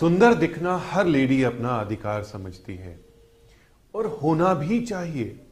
[0.00, 3.04] सुंदर दिखना हर लेडी अपना अधिकार समझती है।
[3.94, 5.46] और होना भी चाहिए।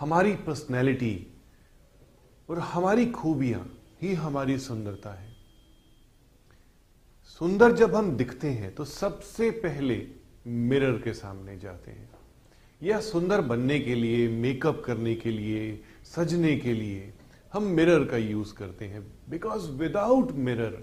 [0.00, 1.26] हमारी पर्सनैलिटी
[2.50, 5.32] और हमारी खूबियाँ ही हमारी सुंदरता है।
[7.24, 10.06] सुंदर जब हम दिखते हैं तो सबसे पहले
[10.46, 12.10] मिरर के सामने जाते हैं।
[12.82, 17.14] या सुंदर बनने के लिए मेकअप करने के लिए, सजने के लिए
[17.52, 20.82] हम मिरर का यूज़ करते हैं। बिकॉज़ विदाउट मिरर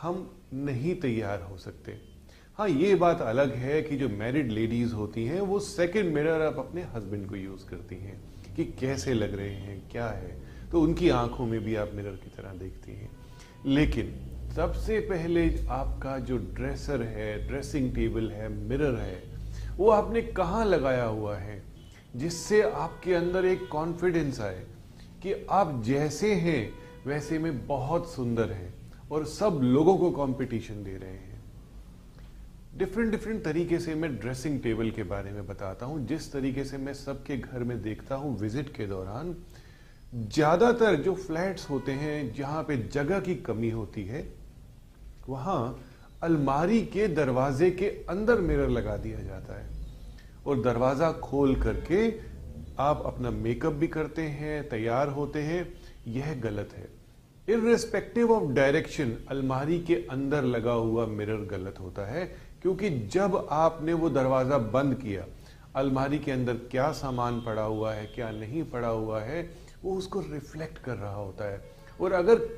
[0.00, 1.92] हम नहीं तैयार हो सकते।
[2.58, 6.58] हाँ ये बात अलग है कि जो मैरिड लेडीज़ होती हैं, वो सेकंड मिरर अब
[6.58, 8.22] अपने हस्बैंड को यूज़ करती हैं
[8.56, 10.42] कि कैसे लग रहे हैं, क्या है।
[10.72, 13.10] तो उनकी आँखों में भी आप मिरर की तरह देखती हैं।
[13.66, 19.22] लेकिन सबसे पहले आपका जो ड्रेसर है ड्रेसिंग टेबल है मिरर है,
[19.76, 21.62] वो आपने कहाँ लगाया हुआ है,
[22.16, 24.66] जिससे आपके अंदर एक कॉन्फिडेंस आए
[25.22, 26.72] कि आप जैसे हैं,
[27.06, 28.81] वैसे में बहुत सुंदर हैं।
[29.12, 31.40] और सब लोगों को कंपटीशन दे रहे हैं।
[32.78, 36.78] डिफरेंट डिफरेंट तरीके से मैं ड्रेसिंग टेबल के बारे में बताता हूँ। जिस तरीके से
[36.78, 39.34] मैं सबके घर में देखता हूँ विज़िट के दौरान,
[40.14, 44.26] ज़्यादातर जो फ्लैट्स होते हैं, जहाँ पे जगह की कमी होती है,
[45.28, 45.84] वहाँ
[46.22, 49.70] अलमारी के दरवाजे के अंदर मिरर लगा दिया जाता है।
[50.46, 52.08] और दरवाज़ा खोल करके
[52.78, 55.72] आप अपना मेकअप भी करते हैं, तैयार होते हैं,
[56.06, 57.01] यह गलत है।
[57.52, 62.24] इरेस्पेक्टिव ऑफ़ डायरेक्शन अलमारी के अंदर लगा हुआ मिरर गलत होता है,
[62.62, 65.26] क्योंकि जब आपने वो दरवाज़ा बंद किया,
[65.76, 69.48] अलमारी के अंदर क्या सामान पड़ा हुआ है, क्या नहीं पड़ा हुआ है,
[69.84, 71.60] वो उसको रिफ्लेक्ट कर रहा होता है।
[72.00, 72.48] और अगर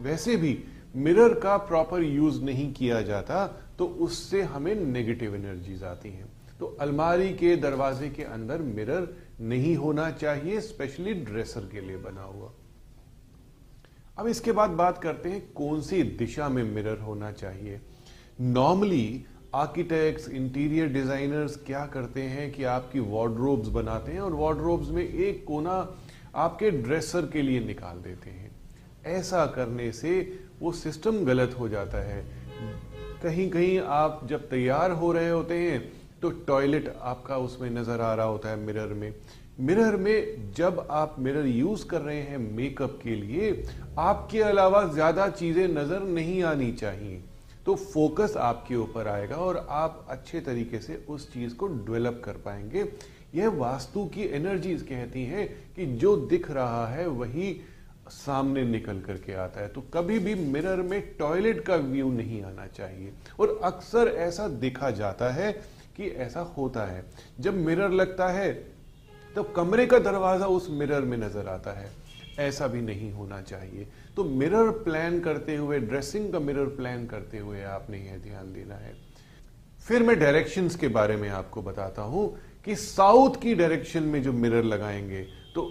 [0.00, 0.58] वैसे भी
[0.96, 3.46] मिरर का प्रॉपर यूज़ नहीं किया जाता
[3.78, 6.28] तो उससे हमें नेगेटिव एनर्जीज आती हैं।
[6.58, 9.08] तो अलमारी के दरवाजे के अंदर मिरर
[9.42, 12.52] नहीं होना चाहिए स्पेशली ड्रेसर के लिए बना हुआ।
[14.16, 17.80] अब इसके बाद बात करते हैं कौन सी दिशा में मिरर होना चाहिए।
[18.40, 25.02] नॉर्मली आर्किटेक्ट्स इंटीरियर डिजाइनर्स क्या करते हैं कि आपकी वार्ड्रोब्स बनाते हैं और वार्ड्रोब्स में
[25.02, 25.76] एक कोना
[26.36, 28.50] आपके ड्रेसर के लिए निकाल देते हैं।
[29.08, 30.20] ऐसा करने से
[30.60, 32.24] वो सिस्टम गलत हो जाता है।
[33.22, 35.80] कहीं कहीं आप जब तैयार हो रहे होते हैं
[36.22, 39.12] तो टॉयलेट आपका उसमें नज़र आ रहा होता है मिरर में।
[39.60, 43.50] मिरर में जब आप मिरर यूज़ कर रहे हैं मेकअप के लिए,
[43.98, 47.22] आपके अलावा ज़्यादा चीज़ें नज़र नहीं आनी चाहिए।
[47.66, 52.32] तो फोकस आपके ऊपर आएगा और आप अच्छे तरीके से उस चीज़ को डेवलप कर
[52.32, 52.84] पाएँगे।
[53.34, 57.60] यह वास्तु की एनर्जीज कहती हैं कि जो दिख रहा है वही
[58.08, 62.66] सामने निकल करके आता है। तो कभी भी मिरर में टॉयलेट का व्यू नहीं आना
[62.66, 65.52] चाहिए। और अक्सर ऐसा देखा जाता है
[65.96, 67.04] कि ऐसा होता है।
[67.40, 68.52] जब मिरर लगता है
[69.34, 71.90] तो कमरे का दरवाज़ा उस मिरर में नज़र आता है।
[72.38, 73.86] ऐसा भी नहीं होना चाहिए।
[74.16, 78.74] तो मिरर प्लान करते हुए, ड्रेसिंग का मिरर प्लान करते हुए आपने यह ध्यान देना
[78.74, 78.94] है।
[79.86, 82.26] फिर मैं डायरेक्शंस के बारे में आपको बताता हूँ
[82.64, 85.22] कि साउथ की डायरेक्शन में जो मिरर लगाएँगे
[85.54, 85.70] तो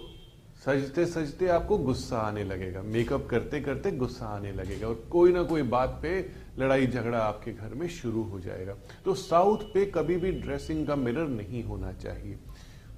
[0.65, 5.43] सजते सजते आपको गुस्सा आने लगेगा। मेकअप करते करते गुस्सा आने लगेगा और कोई ना
[5.43, 6.13] कोई बात पे
[6.59, 8.75] लड़ाई झगड़ा आपके घर में शुरू हो जाएगा।
[9.05, 12.37] तो साउथ पे कभी भी ड्रेसिंग का मिरर नहीं होना चाहिए।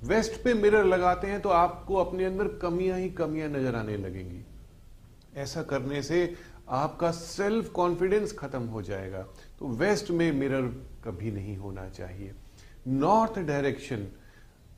[0.06, 4.44] वेस्ट पे मिरर लगाते हैं तो आपको अपने अंदर कमियाँ ही कमियाँ नज़र आने लगेंगी।
[5.36, 6.34] ऐसा करने से
[6.70, 9.22] आपका सेल्फ कॉन्फिडेंस खत्म हो जाएगा।
[9.60, 10.68] तो वेस्ट में मिरर
[11.06, 12.34] कभी नहीं होना चाहिए।
[12.88, 14.08] नॉर्थ डायरेक्शन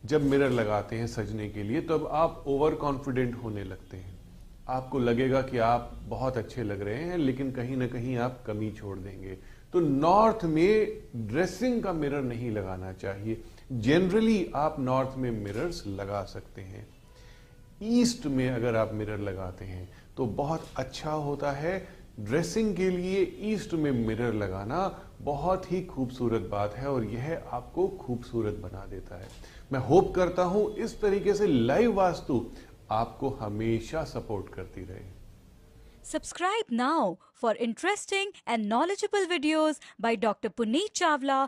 [0.05, 4.15] जब मिरर लगाते हैं सजने के लिए, तब आप ओवर कॉन्फिडेंट होने लगते हैं।
[4.69, 8.71] आपको लगेगा कि आप बहुत अच्छे लग रहे हैं, लेकिन कहीं ना कहीं आप कमी
[8.71, 9.38] छोड़ देंगे।
[9.73, 13.41] तो नॉर्थ में ड्रेसिंग का मिरर नहीं लगाना चाहिए।
[13.72, 16.88] जनरली आप नॉर्थ में मिरर्स लगा सकते हैं।
[17.84, 21.74] ईस्ट में अगर आप मिरर लगाते हैं तो बहुत अच्छा होता है।
[22.19, 23.22] ड्रेसिंग के लिए
[23.54, 24.80] ईस्ट में मिरर लगाना
[25.22, 29.30] बहुत ही खूबसूरत बात है और यह आपको खूबसूरत बना देता है।
[29.72, 32.46] मैं होप करता हूँ इस तरीके से लाइव वास्तु
[32.92, 35.06] आपको हमेशा सपोर्ट करती रहे।
[36.06, 41.40] Subscribe now for interesting and knowledgeable videos by doctor Puneet Chawla